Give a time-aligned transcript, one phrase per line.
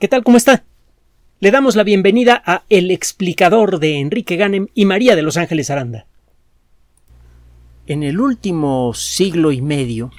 [0.00, 0.24] ¿Qué tal?
[0.24, 0.64] ¿Cómo está?
[1.38, 5.70] Le damos la bienvenida a El explicador de Enrique Ganem y María de Los Ángeles
[5.70, 6.06] Aranda.
[7.86, 10.10] En el último siglo y medio,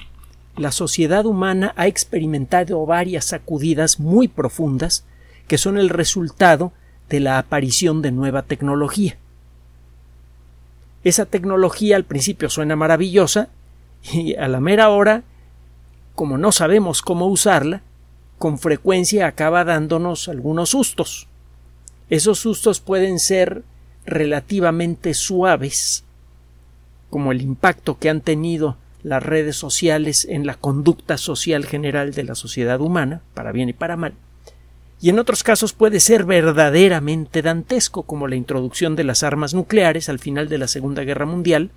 [0.56, 5.04] la sociedad humana ha experimentado varias sacudidas muy profundas
[5.46, 6.72] que son el resultado
[7.10, 9.18] de la aparición de nueva tecnología.
[11.04, 13.50] Esa tecnología al principio suena maravillosa
[14.10, 15.22] y a la mera hora,
[16.14, 17.82] como no sabemos cómo usarla,
[18.38, 21.28] con frecuencia acaba dándonos algunos sustos.
[22.10, 23.62] Esos sustos pueden ser
[24.04, 26.04] relativamente suaves,
[27.10, 32.24] como el impacto que han tenido las redes sociales en la conducta social general de
[32.24, 34.14] la sociedad humana, para bien y para mal,
[35.00, 40.08] y en otros casos puede ser verdaderamente dantesco, como la introducción de las armas nucleares
[40.08, 41.70] al final de la Segunda Guerra Mundial,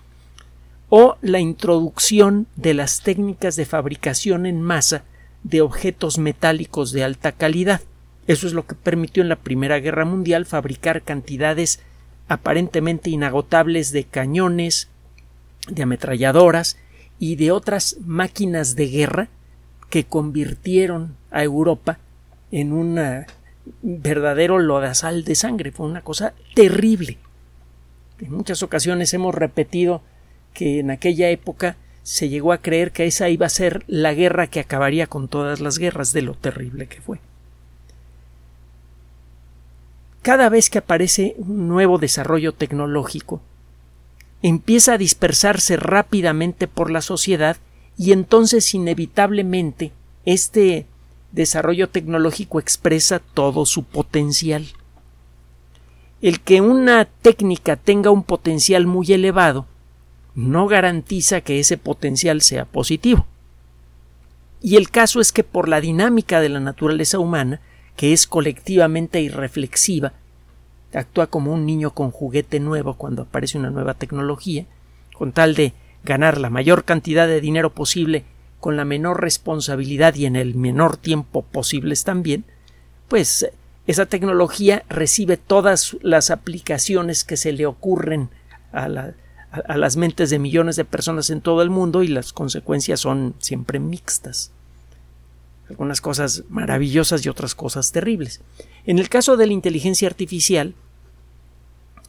[0.89, 5.03] o la introducción de las técnicas de fabricación en masa
[5.43, 7.81] de objetos metálicos de alta calidad.
[8.27, 11.79] Eso es lo que permitió en la Primera Guerra Mundial fabricar cantidades
[12.27, 14.89] aparentemente inagotables de cañones,
[15.67, 16.77] de ametralladoras
[17.17, 19.29] y de otras máquinas de guerra
[19.89, 21.97] que convirtieron a Europa
[22.51, 22.99] en un
[23.81, 25.71] verdadero lodazal de sangre.
[25.71, 27.17] Fue una cosa terrible.
[28.19, 30.01] En muchas ocasiones hemos repetido
[30.53, 34.47] que en aquella época se llegó a creer que esa iba a ser la guerra
[34.47, 37.19] que acabaría con todas las guerras de lo terrible que fue.
[40.21, 43.41] Cada vez que aparece un nuevo desarrollo tecnológico,
[44.41, 47.57] empieza a dispersarse rápidamente por la sociedad
[47.97, 49.91] y entonces inevitablemente
[50.25, 50.85] este
[51.31, 54.67] desarrollo tecnológico expresa todo su potencial.
[56.21, 59.67] El que una técnica tenga un potencial muy elevado
[60.39, 63.25] no garantiza que ese potencial sea positivo.
[64.61, 67.59] Y el caso es que por la dinámica de la naturaleza humana,
[67.95, 70.13] que es colectivamente irreflexiva,
[70.93, 74.65] actúa como un niño con juguete nuevo cuando aparece una nueva tecnología,
[75.13, 75.73] con tal de
[76.03, 78.23] ganar la mayor cantidad de dinero posible
[78.61, 82.45] con la menor responsabilidad y en el menor tiempo posibles también,
[83.07, 83.49] pues
[83.87, 88.29] esa tecnología recibe todas las aplicaciones que se le ocurren
[88.71, 89.13] a la,
[89.51, 93.35] a, las mentes de millones de personas en todo el mundo y las consecuencias son
[93.39, 94.51] siempre mixtas.
[95.69, 98.41] Algunas cosas maravillosas y otras cosas terribles.
[98.85, 100.73] En el caso de la inteligencia artificial,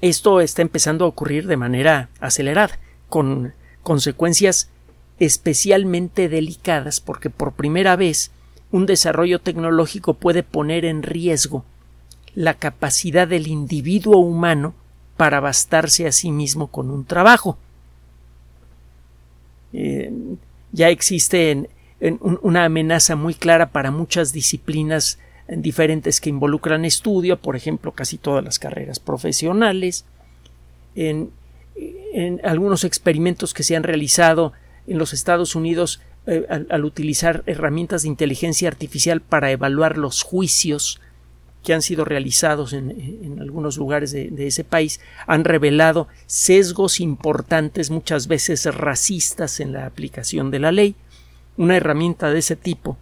[0.00, 2.78] esto está empezando a ocurrir de manera acelerada,
[3.08, 3.52] con
[3.82, 4.70] consecuencias
[5.18, 8.30] especialmente delicadas, porque por primera vez
[8.70, 11.64] un desarrollo tecnológico puede poner en riesgo
[12.34, 14.74] la capacidad del individuo humano
[15.20, 17.58] para bastarse a sí mismo con un trabajo.
[19.74, 20.10] Eh,
[20.72, 21.68] ya existe
[22.20, 28.42] una amenaza muy clara para muchas disciplinas diferentes que involucran estudio, por ejemplo, casi todas
[28.42, 30.06] las carreras profesionales,
[30.94, 31.30] en,
[32.42, 34.54] algunos experimentos que se han realizado
[34.86, 40.98] en los Estados Unidos eh, al, utilizar herramientas de inteligencia artificial para evaluar los juicios
[41.62, 48.28] que han sido realizados en, algunos lugares de, ese país han revelado sesgos importantes, muchas
[48.28, 50.96] veces racistas en la aplicación de la ley.
[51.56, 52.96] Una herramienta de ese tipo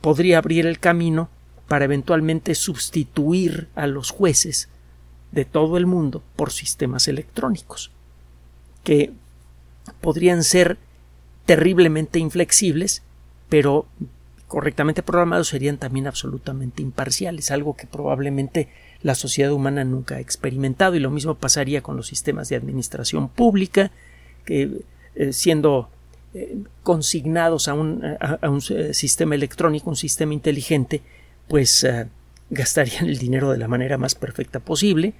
[0.00, 1.28] podría abrir el camino
[1.66, 4.68] para eventualmente sustituir a los jueces
[5.32, 7.90] de todo el mundo por sistemas electrónicos,
[8.84, 9.12] que
[10.00, 10.78] podrían ser
[11.44, 13.02] terriblemente inflexibles,
[13.50, 13.86] pero
[14.48, 18.68] correctamente programados serían también absolutamente imparciales, algo que probablemente
[19.02, 23.28] la sociedad humana nunca ha experimentado y lo mismo pasaría con los sistemas de administración
[23.28, 23.92] pública
[24.44, 24.80] que
[25.14, 25.90] eh, siendo
[26.32, 31.02] eh, consignados a un, eh, sistema electrónico, un sistema inteligente,
[31.46, 31.86] pues
[32.50, 35.14] gastarían el dinero de la manera más perfecta posible,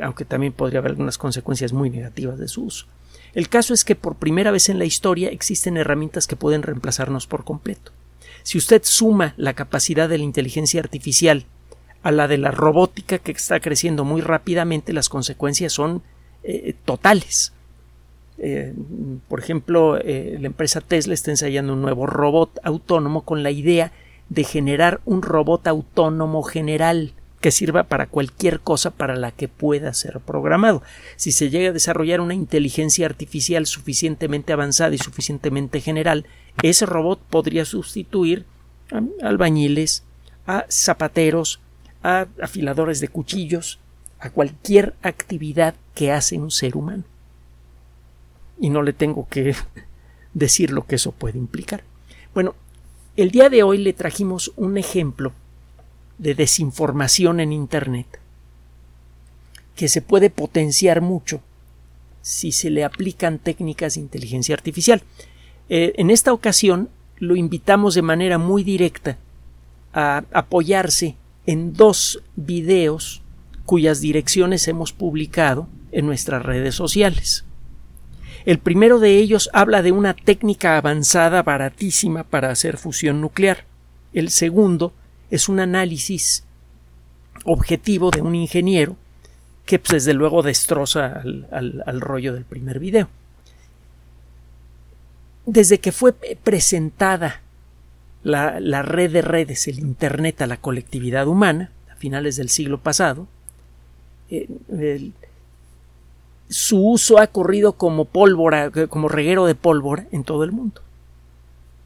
[0.00, 2.86] aunque también podría haber algunas consecuencias muy negativas de su uso.
[3.34, 7.26] El caso es que por primera vez en la historia existen herramientas que pueden reemplazarnos
[7.26, 7.92] por completo.
[8.42, 11.46] Si usted suma la capacidad de la inteligencia artificial
[12.02, 16.02] a la de la robótica que está creciendo muy rápidamente, las consecuencias son
[16.42, 17.52] eh, totales.
[18.38, 18.74] Eh,
[19.28, 23.92] por ejemplo, eh, la empresa Tesla está ensayando un nuevo robot autónomo con la idea
[24.28, 27.12] de generar un robot autónomo general
[27.44, 30.82] que sirva para cualquier cosa para la que pueda ser programado.
[31.16, 36.24] Si se llega a desarrollar una inteligencia artificial suficientemente avanzada y suficientemente general,
[36.62, 38.46] ese robot podría sustituir
[38.90, 40.04] a albañiles,
[40.46, 41.60] a zapateros,
[42.02, 43.78] a afiladores de cuchillos,
[44.20, 47.04] a cualquier actividad que hace un ser humano.
[48.58, 49.54] Y no le tengo que
[50.32, 51.84] decir lo que eso puede implicar.
[52.32, 52.54] Bueno,
[53.18, 55.34] el día de hoy le trajimos un ejemplo
[56.18, 58.20] de desinformación en Internet
[59.74, 61.40] que se puede potenciar mucho
[62.22, 65.02] si se le aplican técnicas de inteligencia artificial.
[65.68, 66.88] Eh, en esta ocasión
[67.18, 69.18] lo invitamos de manera muy directa
[69.92, 71.16] a apoyarse
[71.46, 73.22] en dos videos
[73.66, 77.44] cuyas direcciones hemos publicado en nuestras redes sociales.
[78.44, 83.64] El primero de ellos habla de una técnica avanzada baratísima para hacer fusión nuclear.
[84.12, 84.92] El segundo
[85.34, 86.44] es un análisis
[87.44, 88.96] objetivo de un ingeniero
[89.66, 93.08] que pues, desde luego destroza al, rollo del primer video.
[95.46, 97.42] Desde que fue presentada
[98.22, 103.26] la, red de redes, el Internet a la colectividad humana, a finales del siglo pasado,
[104.30, 105.10] eh,
[106.48, 110.83] su uso ha corrido como pólvora, como reguero de pólvora en todo el mundo.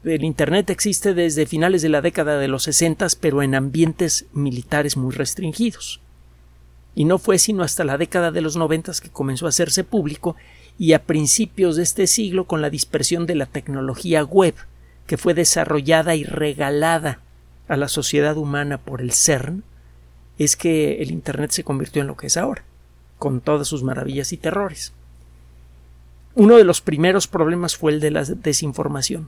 [0.03, 4.95] El Internet existe desde finales de la década de los 60, pero en ambientes militares
[4.95, 5.99] muy restringidos.
[6.95, 10.37] Y no fue sino hasta la década de los 90 que comenzó a hacerse público
[10.77, 14.55] y a principios de este siglo con la dispersión de la tecnología web,
[15.05, 17.19] que fue desarrollada y regalada
[17.67, 19.63] a la sociedad humana por el CERN,
[20.37, 22.63] es que el Internet se convirtió en lo que es ahora,
[23.17, 24.93] con todas sus maravillas y terrores.
[26.35, 29.27] Uno de los primeros problemas fue el de la desinformación.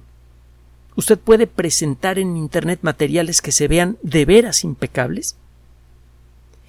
[0.95, 5.37] Usted puede presentar en Internet materiales que se vean de veras impecables,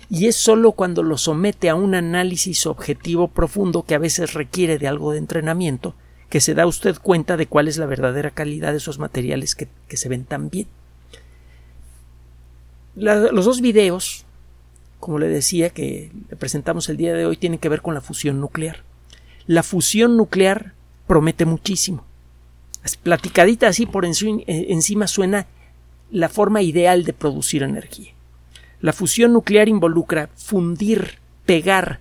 [0.09, 4.79] y es sólo cuando lo somete a un análisis objetivo profundo que a veces requiere
[4.79, 5.95] de algo de entrenamiento
[6.29, 9.69] que se da usted cuenta de cuál es la verdadera calidad de esos materiales que,
[9.97, 10.67] se ven tan bien.
[12.95, 14.25] los dos videos
[15.03, 18.01] como le decía, que le presentamos el día de hoy, tiene que ver con la
[18.01, 18.85] fusión nuclear.
[19.49, 20.75] La fusión nuclear
[21.09, 22.05] promete muchísimo.
[23.02, 24.11] Platicadita así por eh,
[24.46, 25.46] encima suena
[26.11, 28.12] la forma ideal de producir energía.
[28.81, 32.00] La fusión nuclear involucra fundir, pegar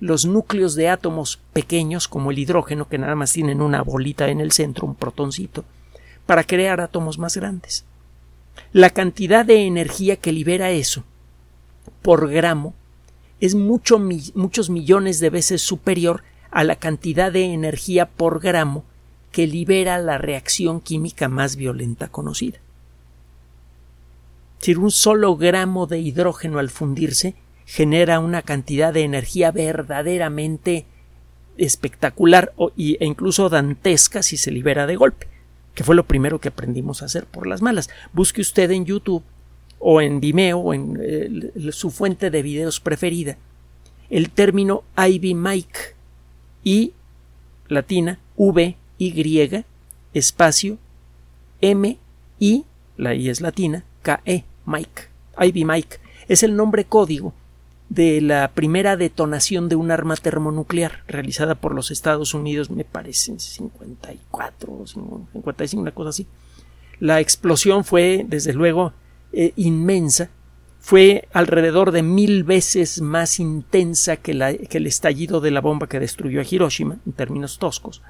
[0.00, 4.40] los núcleos de átomos pequeños como el hidrógeno, que nada más tienen una bolita en
[4.40, 5.64] el centro, un protoncito,
[6.26, 7.84] para crear átomos más grandes.
[8.72, 11.04] La cantidad de energía que libera eso
[12.02, 12.74] por gramo
[13.40, 14.00] es mucho,
[14.34, 18.84] muchos millones de veces superior a la cantidad de energía por gramo
[19.32, 22.58] que libera la reacción química más violenta conocida.
[24.58, 27.34] Si un solo gramo de hidrógeno al fundirse
[27.64, 30.84] genera una cantidad de energía verdaderamente
[31.56, 35.26] espectacular e incluso dantesca si se libera de golpe,
[35.74, 37.90] que fue lo primero que aprendimos a hacer por las malas.
[38.12, 39.24] Busque usted en YouTube
[39.78, 43.36] o en Vimeo o en eh, su fuente de videos preferida
[44.12, 45.80] el término Ivy Mike
[46.62, 46.92] y
[47.68, 49.64] latina V Y
[50.14, 50.78] espacio
[51.60, 51.98] M
[52.38, 52.64] I
[52.96, 55.08] la I es latina K E Mike
[55.40, 55.96] Ivy Mike
[56.28, 57.34] es el nombre código
[57.88, 63.32] de la primera detonación de un arma termonuclear realizada por los Estados Unidos, me parece
[63.32, 66.26] en 54 o 55, una cosa así.
[67.00, 68.94] La explosión fue, desde luego,
[69.32, 70.30] eh, inmensa
[70.80, 76.40] fue alrededor de mil veces más intensa que, el estallido de la bomba que destruyó
[76.40, 78.00] a Hiroshima, en términos toscos.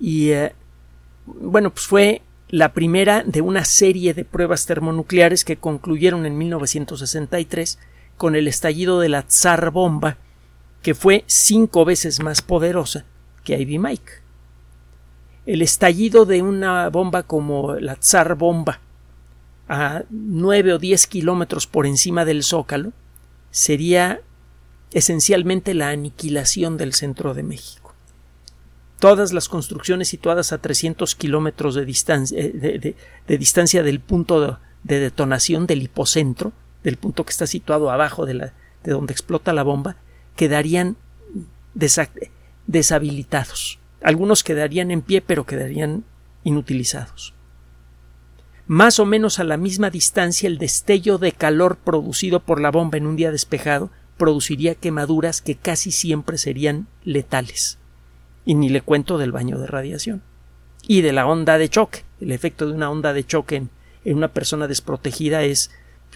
[0.00, 0.54] Y eh,
[1.26, 7.78] bueno, pues fue la primera de una serie de pruebas termonucleares que concluyeron en 1963
[8.16, 10.16] con el estallido de la Tsar bomba,
[10.82, 13.04] que fue cinco veces más poderosa
[13.44, 14.12] que Ivy Mike.
[15.46, 18.80] El estallido de una bomba como la Tsar bomba
[19.68, 22.92] a 9 o 10 kilómetros por encima del zócalo
[23.52, 24.20] sería
[24.92, 27.79] esencialmente la aniquilación del centro de México.
[29.00, 32.94] Todas las construcciones situadas a 300 kilómetros de distancia, eh,
[33.26, 36.52] de, distancia del punto de, detonación del hipocentro,
[36.84, 38.52] del punto que está situado abajo de, la,
[38.84, 39.96] de donde explota la bomba,
[40.36, 40.96] quedarían
[42.66, 43.78] deshabilitados.
[44.02, 46.04] Algunos quedarían en pie, pero quedarían
[46.44, 47.34] inutilizados.
[48.66, 52.98] Más o menos a la misma distancia el destello de calor producido por la bomba
[52.98, 57.79] en un día despejado produciría quemaduras que casi siempre serían letales.
[58.44, 60.22] Y ni le cuento del baño de radiación.
[60.86, 62.04] Y de la onda de choque.
[62.20, 63.70] El efecto de una onda de choque en,
[64.04, 65.70] una persona desprotegida es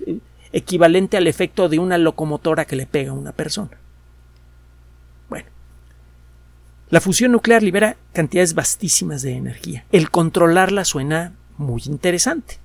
[0.07, 0.19] eh,
[0.52, 3.78] equivalente al efecto de una locomotora que le pega a una persona.
[5.28, 5.49] Bueno,
[6.90, 9.85] la fusión nuclear libera cantidades vastísimas de energía.
[9.93, 12.59] El controlarla suena muy interesante,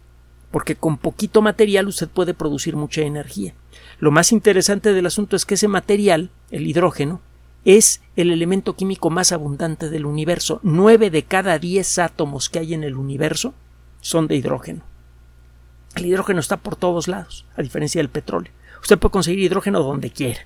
[0.51, 3.53] porque con poquito material usted puede producir mucha energía.
[3.99, 7.21] Lo más interesante del asunto es que ese material, el hidrógeno,
[7.65, 10.59] es el elemento químico más abundante del universo.
[10.63, 13.53] Nueve de cada diez átomos que hay en el universo
[14.01, 14.83] son de hidrógeno.
[15.95, 18.51] El hidrógeno está por todos lados, a diferencia del petróleo.
[18.81, 20.41] Usted puede conseguir hidrógeno donde quiera.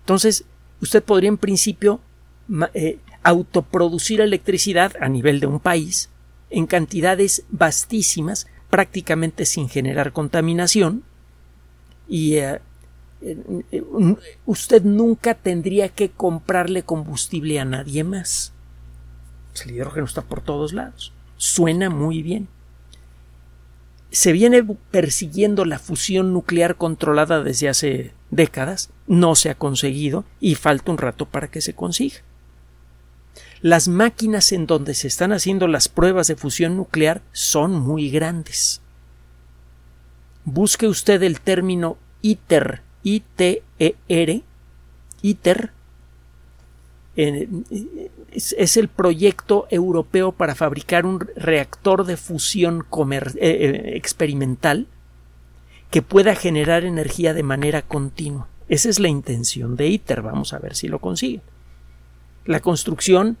[0.00, 0.44] Entonces,
[0.80, 2.00] usted podría en principio
[2.74, 6.10] eh, autoproducir electricidad a nivel de un país
[6.50, 11.02] en cantidades vastísimas, prácticamente sin generar contaminación,
[12.06, 12.60] y eh,
[14.46, 18.52] usted nunca tendría que comprarle combustible a nadie más.
[19.64, 21.12] El hidrógeno está por todos lados.
[21.36, 22.48] Suena muy bien.
[24.10, 30.54] Se viene persiguiendo la fusión nuclear controlada desde hace décadas, no se ha conseguido y
[30.54, 32.18] falta un rato para que se consiga.
[33.60, 38.80] Las máquinas en donde se están haciendo las pruebas de fusión nuclear son muy grandes.
[40.44, 44.42] Busque usted el término ITER, I-T-E-R,
[45.22, 45.70] ITER,
[47.16, 54.88] es, el proyecto europeo para fabricar un reactor de fusión eh, eh, experimental
[55.90, 58.48] que pueda generar energía de manera continua.
[58.68, 60.22] Esa es la intención de ITER.
[60.22, 61.40] Vamos a ver si lo consigue.
[62.46, 63.36] La construcción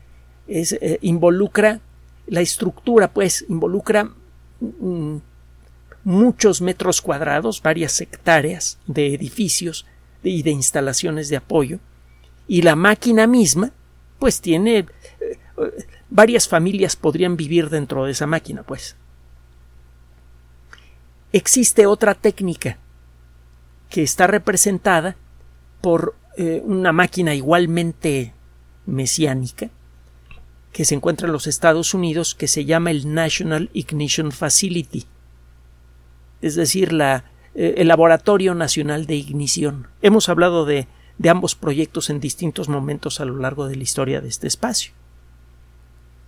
[0.46, 1.80] eh, involucra
[2.26, 4.10] la estructura, pues involucra
[4.60, 5.16] mm,
[6.04, 9.86] muchos metros cuadrados, varias hectáreas de edificios
[10.22, 11.80] y de instalaciones de apoyo,
[12.46, 13.72] y la máquina misma,
[14.18, 15.38] pues tiene eh,
[16.10, 18.96] varias familias podrían vivir dentro de esa máquina, pues.
[21.32, 22.78] Existe otra técnica
[23.90, 25.16] que está representada
[25.80, 28.32] por eh, una máquina igualmente
[28.86, 29.70] mesiánica
[30.72, 35.06] que se encuentra en los Estados Unidos que se llama el National Ignition Facility
[36.44, 37.24] es decir, la,
[37.54, 39.88] eh, el Laboratorio Nacional de Ignición.
[40.02, 40.86] Hemos hablado de,
[41.18, 44.92] de ambos proyectos en distintos momentos a lo largo de la historia de este espacio.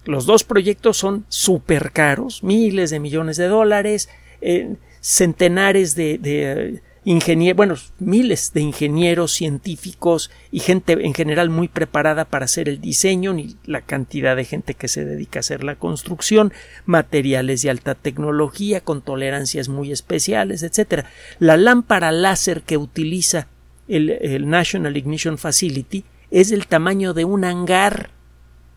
[0.06, 4.08] Los dos proyectos son súper caros, miles de millones de dólares,
[4.40, 12.24] eh, centenares de, ingenieros, bueno, miles de ingenieros, científicos y gente en general muy preparada
[12.24, 15.76] para hacer el diseño, ni la cantidad de gente que se dedica a hacer la
[15.76, 16.52] construcción,
[16.84, 21.04] materiales de alta tecnología con tolerancias muy especiales, etc.
[21.38, 23.46] La lámpara láser que utiliza
[23.86, 28.10] el, el National Ignition Facility es del tamaño de un hangar.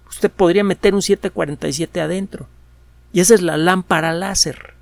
[0.08, 2.48] Usted podría meter un 747 adentro.
[3.12, 4.79] Y esa es la lámpara láser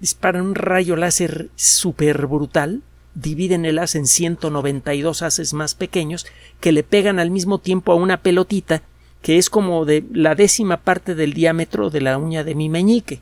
[0.00, 2.82] disparan un rayo láser súper brutal,
[3.14, 6.26] dividen el haz en 192 haces más pequeños
[6.60, 8.82] que le pegan al mismo tiempo a una pelotita
[9.22, 13.20] que es como de la décima parte del diámetro de la uña de mi meñique.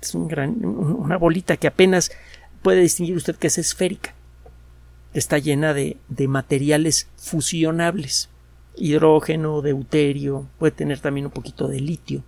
[0.00, 2.12] Es una bolita que apenas
[2.62, 4.14] puede distinguir usted que es esférica.
[5.12, 8.28] Está llena de, de materiales fusionables.
[8.76, 12.22] Hidrógeno, deuterio, puede tener también un poquito de litio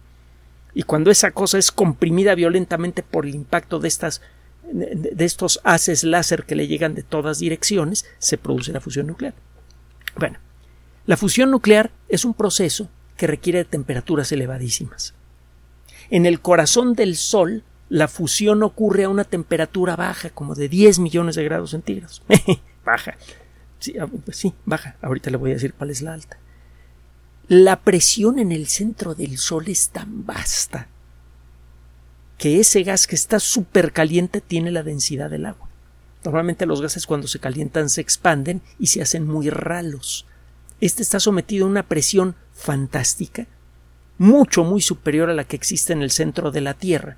[0.78, 4.20] y cuando esa cosa es comprimida violentamente por el impacto de estas
[4.70, 9.34] de estos haces láser que le llegan de todas direcciones, se produce la fusión nuclear.
[10.14, 10.38] Bueno,
[11.04, 15.14] la fusión nuclear es un proceso que requiere temperaturas elevadísimas.
[16.10, 21.00] En el corazón del Sol, la fusión ocurre a una temperatura baja, como de 10
[21.00, 22.22] millones de grados centígrados.
[22.84, 23.16] baja.
[23.80, 24.94] Sí, ah, pues sí, baja.
[25.02, 26.38] Ahorita le voy a decir cuál es la alta.
[27.48, 30.86] La presión en el centro del Sol es tan vasta
[32.36, 35.66] que ese gas que está súper caliente tiene la densidad del agua.
[36.24, 40.26] Normalmente los gases cuando se calientan se expanden y se hacen muy ralos.
[40.82, 43.46] Este está sometido a una presión fantástica,
[44.18, 47.16] mucho, muy superior a la que existe en el centro de la Tierra.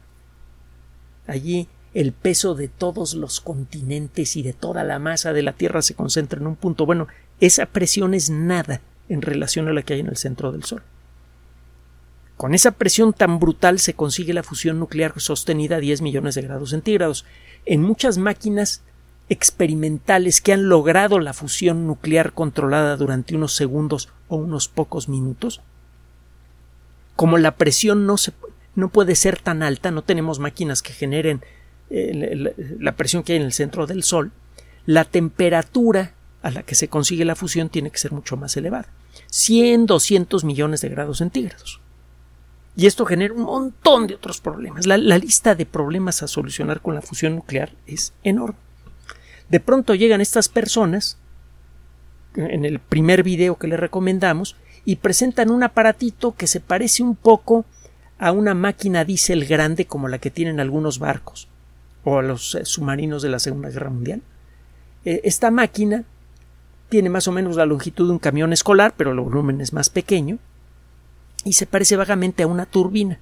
[1.26, 5.82] Allí el peso de todos los continentes y de toda la masa de la Tierra
[5.82, 6.86] se concentra en un punto.
[6.86, 7.08] Bueno,
[7.40, 8.80] esa presión es nada
[9.10, 10.82] en relación a la que hay en el centro del Sol.
[12.36, 16.42] Con esa presión tan brutal se consigue la fusión nuclear sostenida a 10 millones de
[16.42, 17.26] grados centígrados.
[17.66, 18.82] En muchas máquinas
[19.28, 25.60] experimentales que han logrado la fusión nuclear controlada durante unos segundos o unos pocos minutos,
[27.14, 28.32] como la presión no, se,
[28.74, 31.42] no puede ser tan alta, no tenemos máquinas que generen
[31.90, 34.32] eh, la presión que hay en el centro del Sol,
[34.86, 38.88] la temperatura a la que se consigue la fusión tiene que ser mucho más elevada.
[39.30, 41.80] 100, 200 millones de grados centígrados.
[42.76, 44.86] Y esto genera un montón de otros problemas.
[44.86, 48.58] La, lista de problemas a solucionar con la fusión nuclear es enorme.
[49.48, 51.18] De pronto llegan estas personas,
[52.36, 57.16] en el primer video que le recomendamos, y presentan un aparatito que se parece un
[57.16, 57.66] poco
[58.18, 61.48] a una máquina diésel grande como la que tienen algunos barcos
[62.04, 64.22] o a los eh, submarinos de la Segunda Guerra Mundial.
[65.04, 66.04] Eh, esta máquina
[66.90, 69.88] tiene más o menos la longitud de un camión escolar, pero el volumen es más
[69.88, 70.38] pequeño,
[71.44, 73.18] y se parece vagamente a una turbina.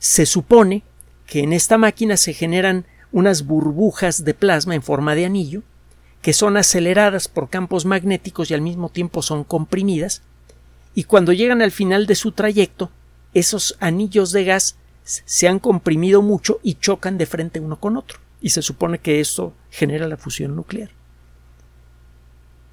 [0.00, 0.82] Se supone
[1.26, 5.62] que en esta máquina se generan unas burbujas de plasma en forma de anillo
[6.22, 10.22] que son aceleradas por campos magnéticos y al mismo tiempo son comprimidas
[10.94, 12.90] y cuando llegan al final de su trayecto
[13.34, 18.18] esos anillos de gas se han comprimido mucho y chocan de frente uno con otro
[18.40, 20.90] y se supone que esto genera la fusión nuclear.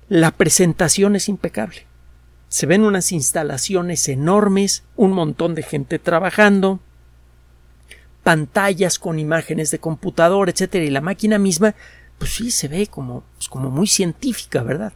[0.07, 1.85] La presentación es impecable.
[2.47, 6.79] Se ven unas instalaciones enormes, un montón de gente trabajando,
[8.23, 11.75] pantallas con imágenes de computador, etcétera, y la máquina misma,
[12.17, 14.93] pues sí se ve como, pues como muy científica, ¿verdad?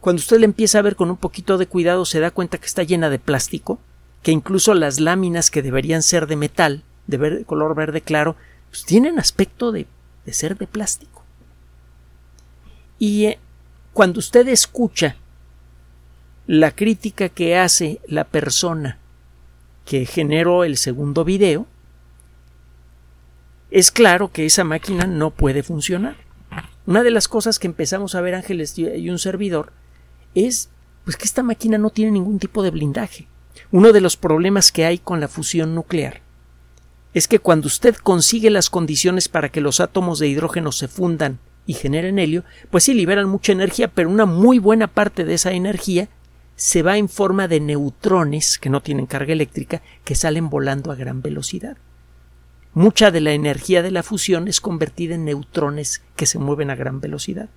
[0.00, 2.66] Cuando usted le empieza a ver con un poquito de cuidado, se da cuenta que
[2.66, 3.78] está llena de plástico,
[4.22, 8.36] que incluso las láminas que deberían ser de metal, de color verde claro,
[8.70, 9.86] pues tienen aspecto de,
[10.24, 11.22] de ser de plástico.
[12.98, 13.38] Y eh,
[13.92, 15.16] cuando usted escucha
[16.46, 18.98] la crítica que hace la persona
[19.84, 21.66] que generó el segundo video,
[23.70, 26.16] es claro que esa máquina no puede funcionar.
[26.86, 29.72] Una de las cosas que empezamos a ver Ángeles y un servidor
[30.34, 30.70] es
[31.04, 33.28] pues que esta máquina no tiene ningún tipo de blindaje.
[33.70, 36.20] Uno de los problemas que hay con la fusión nuclear
[37.14, 41.38] es que cuando usted consigue las condiciones para que los átomos de hidrógeno se fundan
[41.66, 45.52] y generen helio, pues sí liberan mucha energía, pero una muy buena parte de esa
[45.52, 46.08] energía
[46.56, 50.94] se va en forma de neutrones que no tienen carga eléctrica que salen volando a
[50.96, 51.76] gran velocidad.
[52.74, 56.76] Mucha de la energía de la fusión es convertida en neutrones que se mueven a
[56.76, 57.48] gran velocidad.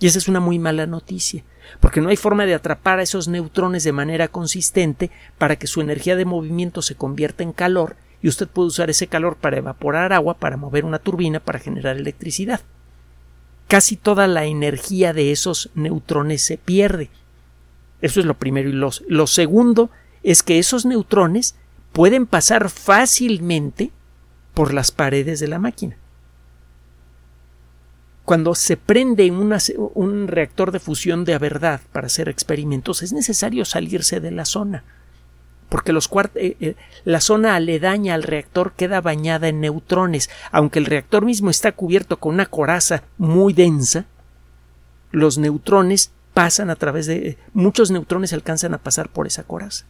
[0.00, 1.44] Y esa es una muy mala noticia,
[1.80, 5.80] porque no hay forma de atrapar a esos neutrones de manera consistente para que su
[5.80, 10.12] energía de movimiento se convierta en calor y usted puede usar ese calor para evaporar
[10.12, 12.62] agua, para mover una turbina, para generar electricidad.
[13.68, 17.10] Casi toda la energía de esos neutrones se pierde
[18.04, 18.68] eso es lo primero.
[18.68, 19.88] Y lo, segundo
[20.22, 21.54] es que esos neutrones
[21.92, 23.92] pueden pasar fácilmente
[24.52, 25.96] por las paredes de la máquina.
[28.26, 34.20] Cuando se prende un reactor de fusión de verdad para hacer experimentos, es necesario salirse
[34.20, 34.84] de la zona,
[35.74, 40.30] porque eh, eh, la zona aledaña al reactor queda bañada en neutrones.
[40.52, 44.04] Aunque el reactor mismo está cubierto con una coraza muy densa,
[45.10, 49.84] los neutrones pasan a través de muchos neutrones alcanzan a pasar por esa coraza.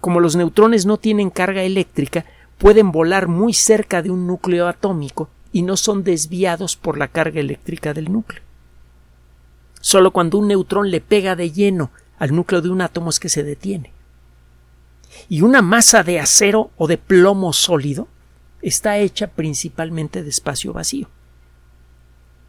[0.00, 2.24] Como los neutrones no tienen carga eléctrica,
[2.56, 7.40] pueden volar muy cerca de un núcleo atómico y no son desviados por la carga
[7.40, 8.40] eléctrica del núcleo.
[9.82, 13.28] Solo cuando un neutrón le pega de lleno al núcleo de un átomo es que
[13.28, 13.92] se detiene.
[15.28, 18.08] Y una masa de acero o de plomo sólido
[18.62, 21.08] está hecha principalmente de espacio vacío.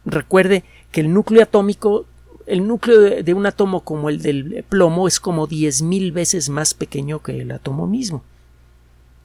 [0.04, 2.06] Recuerde que el núcleo atómico
[2.46, 6.74] el núcleo de, un átomo como el del plomo es como diez mil veces más
[6.74, 8.24] pequeño que el átomo mismo.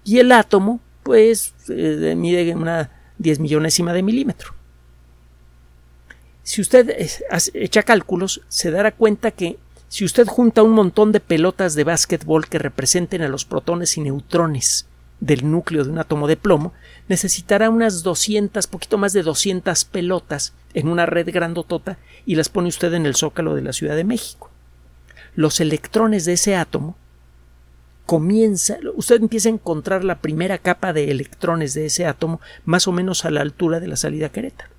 [0.04, 4.54] Y el átomo, pues, eh, mide una diez millonésima de milímetro.
[6.44, 6.96] Si usted
[7.54, 9.58] echa cálculos, se dará cuenta que
[9.90, 14.02] si usted junta un montón de pelotas de básquetbol que representen a los protones y
[14.02, 14.86] neutrones
[15.20, 16.74] del núcleo de un átomo de plomo,
[17.08, 22.68] necesitará unas 200, poquito más de 200 pelotas en una red grandotota y las pone
[22.68, 24.52] usted en el zócalo de la Ciudad de México.
[25.36, 26.98] Los electrones de ese átomo
[28.06, 32.92] comienza, usted empieza a encontrar la primera capa de electrones de ese átomo más o
[32.92, 34.72] menos a la altura de la salida Querétaro.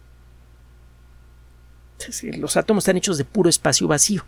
[2.38, 4.24] Los átomos están hechos de puro espacio vacío,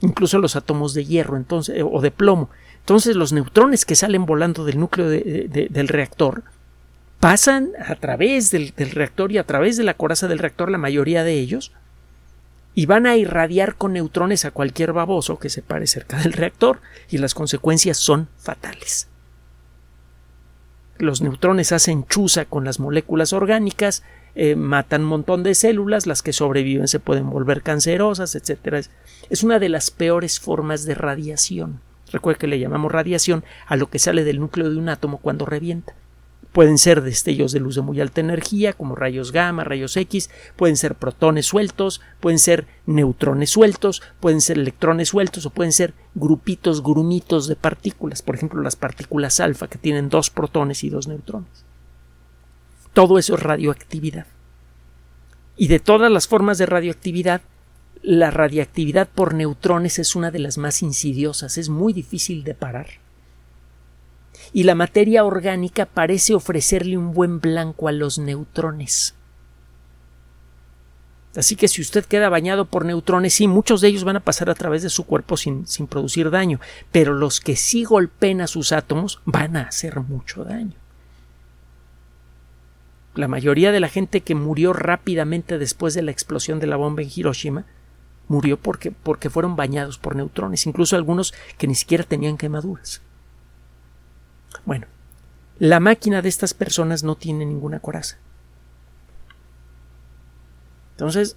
[0.00, 2.50] incluso los átomos de hierro entonces, o de plomo.
[2.80, 6.44] Entonces los neutrones que salen volando del núcleo del reactor
[7.20, 11.24] pasan a través del, reactor y a través de la coraza del reactor, la mayoría
[11.24, 11.72] de ellos,
[12.74, 16.80] y van a irradiar con neutrones a cualquier baboso que se pare cerca del reactor,
[17.10, 19.08] y las consecuencias son fatales.
[20.98, 24.02] Los neutrones hacen chuza con las moléculas orgánicas,
[24.34, 28.86] eh, matan un montón de células, las que sobreviven se pueden volver cancerosas, etc.
[29.30, 31.80] Es una de las peores formas de radiación.
[32.12, 35.44] Recuerde que le llamamos radiación a lo que sale del núcleo de un átomo cuando
[35.44, 35.94] revienta.
[36.56, 40.78] Pueden ser destellos de luz de muy alta energía, como rayos gamma, rayos X, pueden
[40.78, 46.82] ser protones sueltos, pueden ser neutrones sueltos, pueden ser electrones sueltos o pueden ser grupitos,
[46.82, 51.66] grumitos de partículas, por ejemplo las partículas alfa que tienen dos protones y dos neutrones.
[52.94, 54.26] Todo eso es radioactividad.
[55.58, 57.42] Y de todas las formas de radioactividad,
[58.00, 62.86] la radiactividad por neutrones es una de las más insidiosas, es muy difícil de parar.
[64.52, 69.14] Y la materia orgánica parece ofrecerle un buen blanco a los neutrones.
[71.36, 74.48] Así que si usted queda bañado por neutrones, sí, muchos de ellos van a pasar
[74.48, 76.60] a través de su cuerpo sin, sin producir daño,
[76.92, 80.72] pero los que sí golpeen a sus átomos van a hacer mucho daño.
[83.14, 87.02] La mayoría de la gente que murió rápidamente después de la explosión de la bomba
[87.02, 87.64] en Hiroshima
[88.28, 93.02] murió porque, porque fueron bañados por neutrones, incluso algunos que ni siquiera tenían quemaduras.
[94.64, 94.86] Bueno,
[95.58, 98.18] la máquina de estas personas no tiene ninguna coraza.
[100.92, 101.36] Entonces,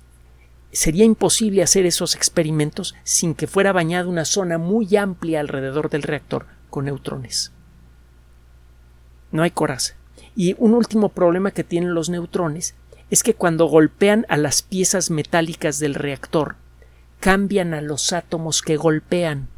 [0.72, 6.04] sería imposible hacer esos experimentos sin que fuera bañada una zona muy amplia alrededor del
[6.04, 7.52] reactor con neutrones.
[9.32, 9.96] No hay coraza.
[10.36, 12.76] Y un último problema que tienen los neutrones
[13.10, 16.56] es que cuando golpean a las piezas metálicas del reactor,
[17.20, 19.50] cambian a los átomos que golpean.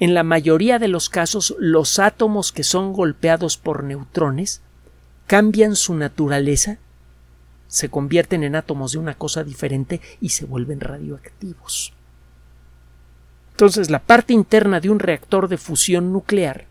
[0.00, 4.62] En la mayoría de los casos, los átomos que son golpeados por neutrones
[5.26, 6.78] cambian su naturaleza
[7.68, 11.92] se convierten en átomos de una cosa diferente y se vuelven radioactivos.
[13.50, 16.66] Entonces, la parte interna de un reactor de fusión nuclear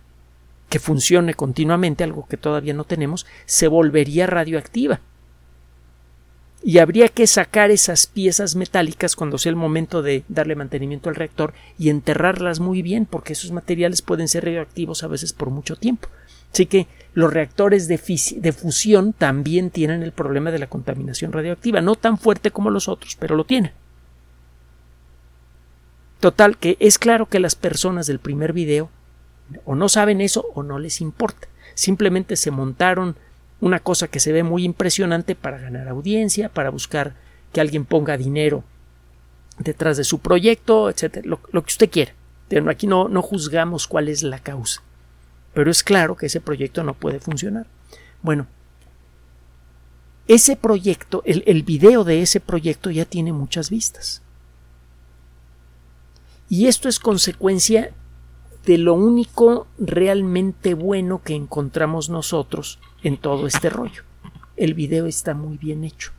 [0.70, 5.00] que funcione continuamente, algo que todavía no tenemos, se volvería radioactiva.
[6.68, 11.16] Y habría que sacar esas piezas metálicas cuando sea el momento de darle mantenimiento al
[11.16, 15.78] reactor y enterrarlas muy bien, porque esos materiales pueden ser radioactivos a veces por mucho
[15.78, 16.10] tiempo.
[16.52, 17.98] Así que los reactores de,
[18.52, 23.16] fusión también tienen el problema de la contaminación radioactiva, no tan fuerte como los otros,
[23.18, 23.72] pero lo tienen.
[26.20, 28.90] Total, que es claro que las personas del primer video
[29.64, 31.48] o no saben eso o no les importa.
[31.76, 33.16] Simplemente se montaron
[33.60, 37.16] una cosa que se ve muy impresionante para ganar audiencia, para buscar
[37.52, 38.64] que alguien ponga dinero
[39.58, 42.14] detrás de su proyecto, etcétera, lo, que usted quiera.
[42.70, 44.82] Aquí no, no juzgamos cuál es la causa.
[45.54, 47.66] Pero es claro que ese proyecto no puede funcionar.
[48.22, 48.48] Bueno,
[50.28, 54.22] ese proyecto, el, el video de ese proyecto ya tiene muchas vistas.
[56.50, 57.92] Y esto es consecuencia
[58.66, 64.04] de lo único realmente bueno que encontramos nosotros en todo este rollo.
[64.56, 66.12] El video está muy bien hecho.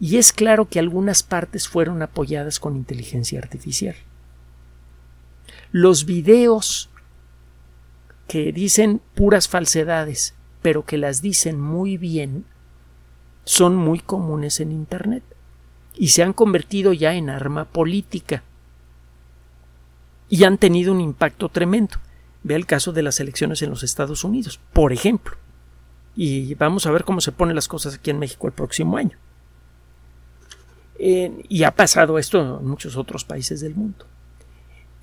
[0.00, 3.96] Y es claro que algunas partes fueron apoyadas con inteligencia artificial.
[5.72, 6.88] Los videos
[8.28, 12.44] que dicen puras falsedades, pero que las dicen muy bien,
[13.44, 15.22] son muy comunes en Internet
[15.94, 18.42] y se han convertido ya en arma política
[20.28, 21.96] y han tenido un impacto tremendo.
[22.42, 25.36] Ve el caso de las elecciones en los Estados Unidos, por ejemplo.
[26.20, 29.16] Y vamos a ver cómo se ponen las cosas aquí en México el próximo año.
[30.98, 34.04] y ha pasado esto en muchos otros países del mundo.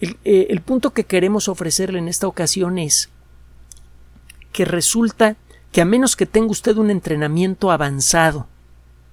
[0.01, 3.10] El, eh, el punto que queremos ofrecerle en esta ocasión es
[4.51, 5.38] que resulta
[5.71, 8.47] que a menos que tenga usted un entrenamiento avanzado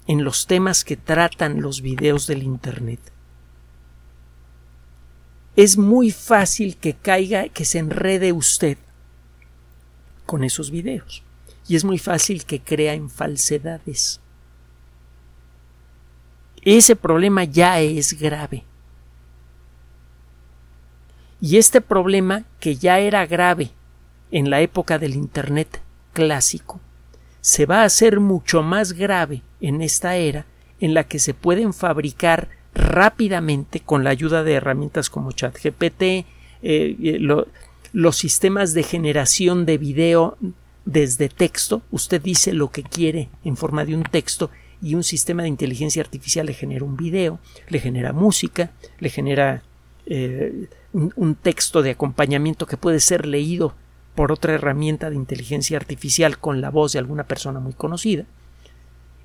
[0.09, 2.99] en los temas que tratan los videos del Internet,
[5.55, 8.77] es muy fácil que caiga, que se enrede usted
[10.27, 11.23] con esos videos.
[11.69, 14.21] Y es muy fácil que crea en falsedades.
[16.63, 18.65] Ese problema ya es grave.
[21.41, 23.71] Y este problema, que ya era grave
[24.31, 26.81] en la época del Internet clásico,
[27.41, 30.47] se va a hacer mucho más grave en esta era
[30.81, 36.27] en la que se pueden fabricar rápidamente con la ayuda de herramientas como ChatGPT,
[36.63, 37.19] eh,
[37.93, 40.39] los sistemas de generación de video
[40.85, 41.83] desde texto.
[41.91, 44.51] Usted dice lo que quiere en forma de un texto
[44.83, 49.63] y un sistema de inteligencia artificial le genera un video, le genera música, le genera
[50.07, 53.75] eh, un, texto de acompañamiento que puede ser leído
[54.17, 58.25] por otra herramienta de inteligencia artificial con la voz de alguna persona muy conocida.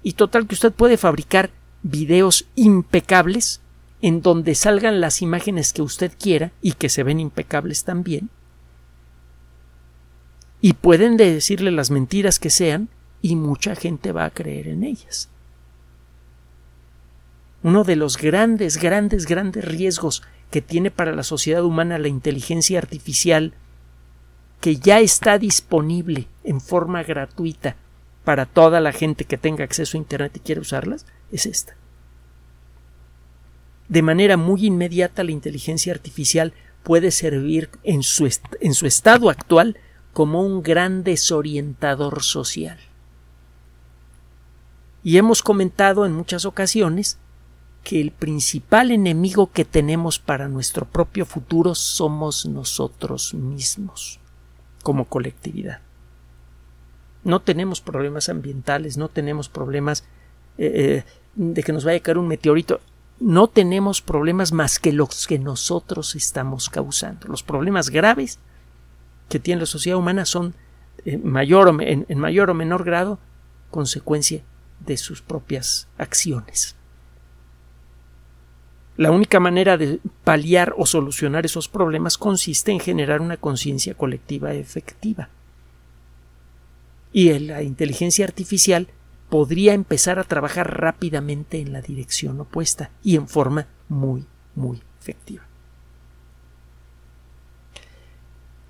[0.04, 1.50] Y total que usted puede fabricar
[1.82, 3.62] videos impecables
[4.02, 8.30] en donde salgan las imágenes que usted quiera y que se ven impecables también.
[10.68, 12.90] Y pueden decirle las mentiras que sean
[13.22, 15.30] y mucha gente va a creer en ellas.
[17.64, 22.80] Uno de los grandes, grandes, grandes riesgos que tiene para la sociedad humana la inteligencia
[22.80, 23.54] artificial
[24.60, 27.78] que ya está disponible en forma gratuita
[28.26, 31.78] para toda la gente que tenga acceso a Internet y quiere usarlas, es esta.
[33.88, 36.52] De manera muy inmediata la inteligencia artificial
[36.84, 39.78] puede servir en su, en su estado actual
[40.18, 42.80] como un gran desorientador social.
[45.04, 47.20] Y hemos comentado en muchas ocasiones
[47.84, 54.20] que el principal enemigo que tenemos para nuestro propio futuro somos nosotros mismos
[54.82, 55.82] como colectividad.
[57.24, 60.04] No tenemos problemas ambientales, no tenemos problemas
[60.58, 61.04] eh,
[61.36, 62.82] de que nos vaya a caer un meteorito.
[63.20, 67.28] No tenemos problemas más que los que nosotros estamos causando.
[67.28, 68.40] Los problemas graves
[69.30, 70.56] que tiene la sociedad humana son
[71.06, 73.20] en mayor o, en mayor o menor grado
[73.70, 74.44] consecuencia
[74.80, 76.76] de sus propias acciones.
[78.98, 84.54] La única manera de paliar o solucionar esos problemas consiste en generar una conciencia colectiva
[84.54, 85.30] efectiva.
[87.14, 88.88] Y la inteligencia artificial
[89.30, 95.47] podría empezar a trabajar rápidamente en la dirección opuesta y en forma muy, muy efectiva.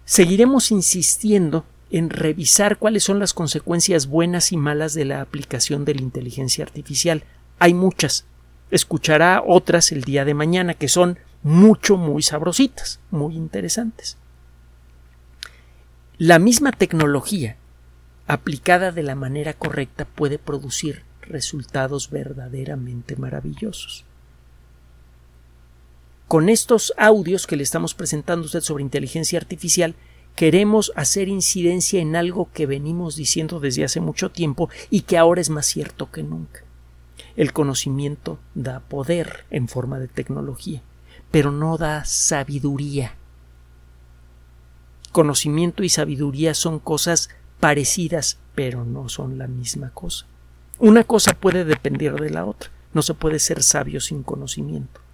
[0.08, 5.96] Seguiremos insistiendo en revisar cuáles son las consecuencias buenas y malas de la aplicación de
[5.96, 7.26] la inteligencia artificial.
[7.60, 8.24] Hay muchas.
[8.72, 14.16] Escuchará otras el día de mañana que son mucho, muy sabrositas, muy interesantes.
[16.18, 17.58] La misma tecnología
[18.28, 24.07] aplicada de la manera correcta puede producir resultados verdaderamente maravillosos.
[26.28, 29.96] Con estos audios que le estamos presentando a usted sobre inteligencia artificial,
[30.36, 35.40] queremos hacer incidencia en algo que venimos diciendo desde hace mucho tiempo y que ahora
[35.40, 36.64] es más cierto que nunca.
[37.38, 40.82] El conocimiento da poder en forma de tecnología,
[41.32, 43.16] pero no da sabiduría.
[45.14, 47.30] Conocimiento y sabiduría son cosas
[47.62, 50.26] parecidas, pero no son la misma cosa.
[50.78, 52.70] Una cosa puede depender de la otra.
[52.94, 55.07] No se puede ser sabio sin conocimiento.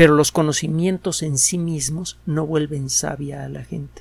[0.00, 4.00] Pero los conocimientos en sí mismos no vuelven sabia a la gente.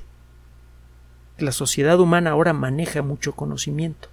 [1.37, 4.07] La sociedad humana ahora maneja mucho conocimiento.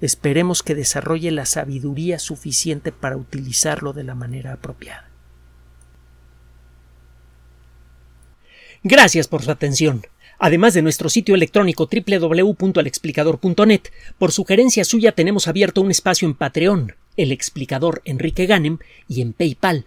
[0.00, 5.08] Esperemos que desarrolle la sabiduría suficiente para utilizarlo de la manera apropiada.
[8.84, 10.06] Gracias por su atención.
[10.38, 13.82] Además de nuestro sitio electrónico www.alexplicador.net,
[14.18, 19.32] por sugerencia suya tenemos abierto un espacio en Patreon, el explicador Enrique Ganem, y en
[19.32, 19.86] PayPal,